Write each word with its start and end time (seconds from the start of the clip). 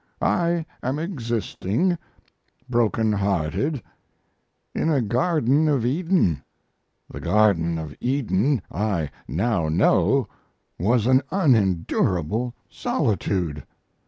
I 0.19 0.65
am 0.81 0.97
existing, 0.97 1.95
broken 2.67 3.13
hearted, 3.13 3.83
in 4.73 4.89
a 4.89 4.99
Garden 4.99 5.67
of 5.67 5.85
Eden.... 5.85 6.41
The 7.07 7.19
Garden 7.19 7.77
of 7.77 7.93
Eden 7.99 8.63
I 8.71 9.11
now 9.27 9.69
know 9.69 10.27
was 10.79 11.05
an 11.05 11.21
unendurable 11.29 12.55
solitude. 12.67 13.63